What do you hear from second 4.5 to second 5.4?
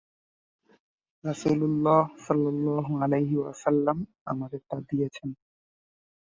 তা দিয়েছেন।